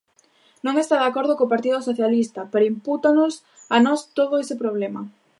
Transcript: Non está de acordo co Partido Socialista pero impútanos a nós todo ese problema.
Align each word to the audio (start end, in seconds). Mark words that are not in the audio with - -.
Non 0.65 0.75
está 0.83 0.95
de 0.99 1.07
acordo 1.09 1.37
co 1.37 1.51
Partido 1.53 1.77
Socialista 1.89 2.41
pero 2.51 2.69
impútanos 2.73 3.33
a 3.75 3.77
nós 3.85 4.01
todo 4.17 4.33
ese 4.43 4.55
problema. 4.63 5.01